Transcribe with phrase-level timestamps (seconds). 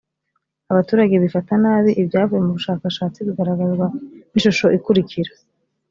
[0.71, 3.85] abaturage bifata nabi ibyavuye mu bushakashatsi bigaragazwa
[4.31, 5.31] n ishusho ikurikira